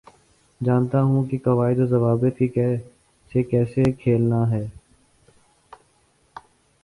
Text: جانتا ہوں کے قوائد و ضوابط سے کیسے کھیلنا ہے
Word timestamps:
جانتا 0.61 1.01
ہوں 1.01 1.23
کے 1.23 1.37
قوائد 1.37 1.79
و 1.79 1.85
ضوابط 1.87 2.41
سے 3.31 3.43
کیسے 3.43 3.83
کھیلنا 3.93 4.39
ہے 4.51 4.65